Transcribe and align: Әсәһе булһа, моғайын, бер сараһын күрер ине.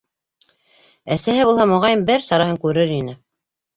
Әсәһе 1.15 1.45
булһа, 1.49 1.67
моғайын, 1.73 2.03
бер 2.11 2.25
сараһын 2.31 2.59
күрер 2.65 2.95
ине. 2.99 3.19